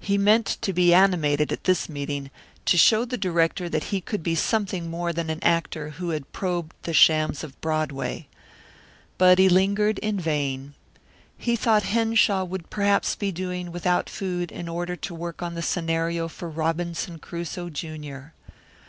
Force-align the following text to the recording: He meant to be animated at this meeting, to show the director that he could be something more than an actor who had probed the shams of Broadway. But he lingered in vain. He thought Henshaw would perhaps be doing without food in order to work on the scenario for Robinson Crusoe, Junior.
He 0.00 0.18
meant 0.18 0.58
to 0.62 0.72
be 0.72 0.92
animated 0.92 1.52
at 1.52 1.62
this 1.62 1.88
meeting, 1.88 2.32
to 2.64 2.76
show 2.76 3.04
the 3.04 3.16
director 3.16 3.68
that 3.68 3.84
he 3.94 4.00
could 4.00 4.20
be 4.20 4.34
something 4.34 4.90
more 4.90 5.12
than 5.12 5.30
an 5.30 5.38
actor 5.44 5.90
who 5.90 6.08
had 6.10 6.32
probed 6.32 6.74
the 6.82 6.92
shams 6.92 7.44
of 7.44 7.60
Broadway. 7.60 8.26
But 9.16 9.38
he 9.38 9.48
lingered 9.48 10.00
in 10.00 10.18
vain. 10.18 10.74
He 11.38 11.54
thought 11.54 11.84
Henshaw 11.84 12.42
would 12.42 12.68
perhaps 12.68 13.14
be 13.14 13.30
doing 13.30 13.70
without 13.70 14.10
food 14.10 14.50
in 14.50 14.68
order 14.68 14.96
to 14.96 15.14
work 15.14 15.40
on 15.40 15.54
the 15.54 15.62
scenario 15.62 16.26
for 16.26 16.50
Robinson 16.50 17.20
Crusoe, 17.20 17.68
Junior. 17.70 18.34